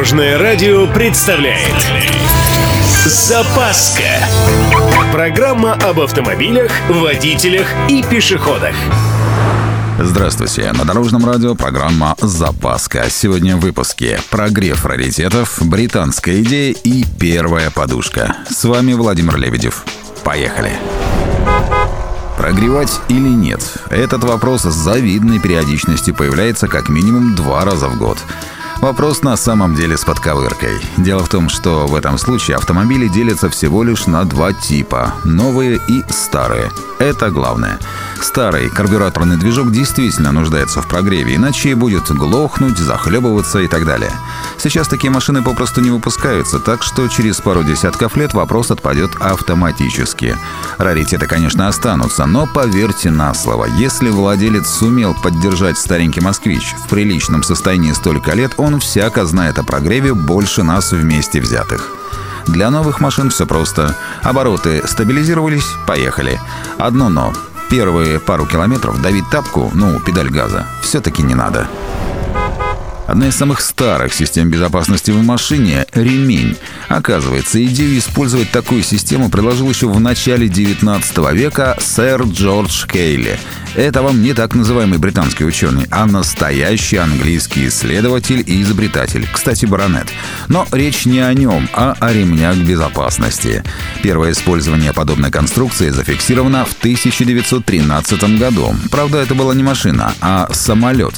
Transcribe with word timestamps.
Дорожное 0.00 0.38
радио 0.38 0.86
представляет 0.86 1.76
Запаска 3.04 4.02
Программа 5.12 5.74
об 5.74 6.00
автомобилях, 6.00 6.72
водителях 6.88 7.66
и 7.86 8.02
пешеходах 8.02 8.74
Здравствуйте, 9.98 10.72
на 10.72 10.86
Дорожном 10.86 11.26
радио 11.26 11.54
программа 11.54 12.16
«Запаска». 12.18 13.10
Сегодня 13.10 13.58
в 13.58 13.60
выпуске 13.60 14.18
прогрев 14.30 14.86
раритетов, 14.86 15.58
британская 15.60 16.40
идея 16.40 16.74
и 16.82 17.04
первая 17.18 17.70
подушка. 17.70 18.38
С 18.48 18.64
вами 18.64 18.94
Владимир 18.94 19.36
Лебедев. 19.36 19.84
Поехали! 20.24 20.72
Прогревать 22.38 23.02
или 23.10 23.28
нет? 23.28 23.60
Этот 23.90 24.24
вопрос 24.24 24.62
с 24.62 24.72
завидной 24.72 25.40
периодичностью 25.40 26.14
появляется 26.14 26.68
как 26.68 26.88
минимум 26.88 27.34
два 27.34 27.66
раза 27.66 27.86
в 27.88 27.98
год. 27.98 28.16
Вопрос 28.80 29.20
на 29.20 29.36
самом 29.36 29.74
деле 29.74 29.98
с 29.98 30.06
подковыркой. 30.06 30.80
Дело 30.96 31.22
в 31.22 31.28
том, 31.28 31.50
что 31.50 31.86
в 31.86 31.94
этом 31.94 32.16
случае 32.16 32.56
автомобили 32.56 33.08
делятся 33.08 33.50
всего 33.50 33.82
лишь 33.82 34.06
на 34.06 34.24
два 34.24 34.54
типа– 34.54 35.12
новые 35.24 35.78
и 35.86 36.02
старые. 36.08 36.70
Это 36.98 37.30
главное. 37.30 37.78
Старый 38.22 38.70
карбюраторный 38.70 39.36
движок 39.36 39.70
действительно 39.70 40.32
нуждается 40.32 40.80
в 40.80 40.88
прогреве, 40.88 41.36
иначе 41.36 41.74
будет 41.74 42.10
глохнуть, 42.10 42.78
захлебываться 42.78 43.58
и 43.58 43.68
так 43.68 43.84
далее. 43.84 44.12
Сейчас 44.62 44.88
такие 44.88 45.10
машины 45.10 45.42
попросту 45.42 45.80
не 45.80 45.90
выпускаются, 45.90 46.58
так 46.58 46.82
что 46.82 47.08
через 47.08 47.40
пару 47.40 47.64
десятков 47.64 48.14
лет 48.18 48.34
вопрос 48.34 48.70
отпадет 48.70 49.10
автоматически. 49.18 50.36
Раритеты, 50.76 51.26
конечно, 51.26 51.66
останутся, 51.66 52.26
но 52.26 52.46
поверьте 52.46 53.10
на 53.10 53.32
слово, 53.32 53.64
если 53.64 54.10
владелец 54.10 54.68
сумел 54.68 55.14
поддержать 55.14 55.78
старенький 55.78 56.20
«Москвич» 56.20 56.74
в 56.84 56.90
приличном 56.90 57.42
состоянии 57.42 57.92
столько 57.92 58.32
лет, 58.32 58.52
он 58.58 58.80
всяко 58.80 59.24
знает 59.24 59.58
о 59.58 59.64
прогреве 59.64 60.12
больше 60.12 60.62
нас 60.62 60.92
вместе 60.92 61.40
взятых. 61.40 61.96
Для 62.46 62.68
новых 62.68 63.00
машин 63.00 63.30
все 63.30 63.46
просто. 63.46 63.96
Обороты 64.22 64.86
стабилизировались, 64.86 65.72
поехали. 65.86 66.38
Одно 66.76 67.08
но. 67.08 67.32
Первые 67.70 68.20
пару 68.20 68.44
километров 68.44 69.00
давить 69.00 69.30
тапку, 69.30 69.70
ну, 69.72 69.98
педаль 70.00 70.28
газа, 70.28 70.66
все-таки 70.82 71.22
не 71.22 71.34
надо. 71.34 71.66
Одна 73.10 73.26
из 73.26 73.34
самых 73.34 73.60
старых 73.60 74.14
систем 74.14 74.50
безопасности 74.50 75.10
в 75.10 75.20
машине– 75.20 75.84
ремень. 75.94 76.56
Оказывается, 76.86 77.60
идею 77.64 77.98
использовать 77.98 78.52
такую 78.52 78.84
систему 78.84 79.30
предложил 79.30 79.68
еще 79.68 79.88
в 79.88 79.98
начале 79.98 80.48
19 80.48 81.18
века 81.32 81.76
сэр 81.80 82.22
Джордж 82.22 82.86
Кейли. 82.86 83.36
Это 83.74 84.02
вам 84.02 84.22
не 84.22 84.32
так 84.32 84.54
называемый 84.54 85.00
британский 85.00 85.44
ученый, 85.44 85.86
а 85.90 86.06
настоящий 86.06 86.98
английский 86.98 87.66
исследователь 87.66 88.44
и 88.46 88.62
изобретатель. 88.62 89.28
Кстати, 89.32 89.66
баронет. 89.66 90.06
Но 90.50 90.66
речь 90.72 91.06
не 91.06 91.20
о 91.20 91.32
нем, 91.32 91.70
а 91.72 91.94
о 92.00 92.12
ремнях 92.12 92.56
безопасности. 92.56 93.62
Первое 94.02 94.32
использование 94.32 94.92
подобной 94.92 95.30
конструкции 95.30 95.90
зафиксировано 95.90 96.64
в 96.64 96.72
1913 96.80 98.36
году. 98.36 98.74
Правда, 98.90 99.18
это 99.18 99.36
была 99.36 99.54
не 99.54 99.62
машина, 99.62 100.12
а 100.20 100.48
самолет. 100.52 101.14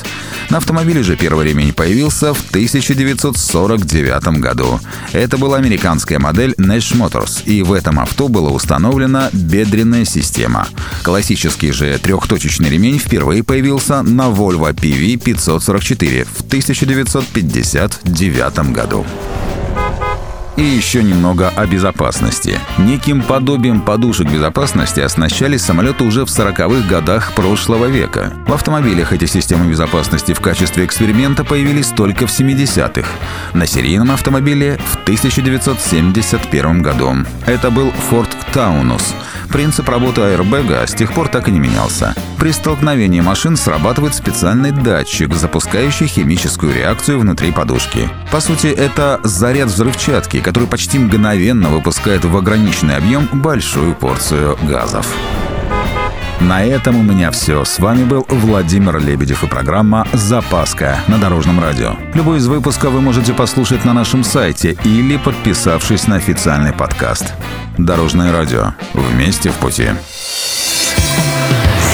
На 0.51 0.59
автомобиле 0.59 1.03
же 1.03 1.17
первый 1.17 1.49
ремень 1.49 1.73
появился 1.73 2.35
в 2.35 2.51
1949 2.51 4.39
году. 4.39 4.79
Это 5.13 5.39
была 5.39 5.57
американская 5.57 6.19
модель 6.19 6.53
Nash 6.59 6.95
Motors, 6.95 7.43
и 7.47 7.63
в 7.63 7.73
этом 7.73 8.01
авто 8.01 8.29
была 8.29 8.51
установлена 8.51 9.31
бедренная 9.33 10.05
система. 10.05 10.69
Классический 11.03 11.73
же 11.73 11.99
трехточечный 11.99 12.69
ремень 12.69 12.99
впервые 12.99 13.43
появился 13.43 14.03
на 14.03 14.25
Volvo 14.25 14.75
PV 14.75 15.17
544 15.17 16.27
в 16.27 16.43
1959 16.43 18.73
году. 18.73 19.07
Thank 19.75 20.01
you. 20.01 20.12
И 20.57 20.63
еще 20.63 21.03
немного 21.03 21.49
о 21.57 21.67
безопасности. 21.67 22.59
Неким 22.79 23.23
подобием 23.23 23.81
подушек 23.81 24.31
безопасности 24.31 25.01
оснащались 25.01 25.63
самолеты 25.63 26.05
уже 26.05 26.27
в 26.27 26.29
40-х 26.29 26.89
годах 26.89 27.33
прошлого 27.35 27.87
века. 27.87 28.35
В 28.47 28.53
автомобилях 28.53 29.13
эти 29.13 29.25
системы 29.25 29.71
безопасности 29.71 30.35
в 30.35 30.41
качестве 30.41 30.85
эксперимента 30.85 31.43
появились 31.45 31.89
только 31.89 32.27
в 32.27 32.31
70-х. 32.31 33.09
На 33.55 33.67
серийном 33.67 34.11
автомобиле 34.11 34.79
в 34.91 34.97
1971 35.05 36.83
году. 36.83 37.15
Это 37.47 37.71
был 37.71 37.91
Ford 38.11 38.31
Taunus. 38.53 39.03
Принцип 39.53 39.89
работы 39.89 40.23
аэрбэга 40.23 40.87
с 40.87 40.95
тех 40.95 41.13
пор 41.13 41.29
так 41.29 41.49
и 41.49 41.51
не 41.51 41.61
менялся. 41.61 42.15
При 42.39 42.53
столкновении 42.53 43.21
машин 43.21 43.57
срабатывает 43.57 44.15
специальный 44.15 44.73
датчик, 44.73 45.35
запускающий 45.35 46.07
химическую 46.07 46.75
реакцию 46.75 47.21
внутри 47.21 47.53
подушки. 47.53 48.09
По 48.31 48.41
сути, 48.41 48.69
это 48.69 49.21
заряд 49.23 49.69
взрывчатки, 49.69 50.39
который 50.43 50.69
почти 50.69 50.99
мгновенно 50.99 51.69
выпускает 51.69 52.25
в 52.25 52.37
ограниченный 52.37 52.97
объем 52.97 53.29
большую 53.33 53.95
порцию 53.95 54.59
газов. 54.63 55.07
На 56.41 56.65
этом 56.65 56.99
у 56.99 57.03
меня 57.03 57.31
все. 57.31 57.65
С 57.65 57.79
вами 57.79 58.05
был 58.05 58.27
Владимир 58.29 58.99
Лебедев 58.99 59.45
и 59.45 59.47
программа 59.47 60.07
«Запаска» 60.13 60.99
на 61.07 61.19
Дорожном 61.19 61.61
радио. 61.61 61.95
Любой 62.15 62.39
из 62.39 62.49
выпусков 62.49 62.93
вы 62.93 63.01
можете 63.01 63.33
послушать 63.33 63.85
на 63.85 63.93
нашем 63.93 64.25
сайте 64.25 64.77
или 64.85 65.19
подписавшись 65.19 66.09
на 66.09 66.17
официальный 66.17 66.73
подкаст. 66.73 67.33
Дорожное 67.79 68.33
радио. 68.33 68.75
Вместе 68.93 69.51
в 69.51 69.55
пути. 69.55 69.91